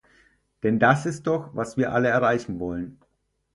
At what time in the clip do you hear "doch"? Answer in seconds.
1.27-1.55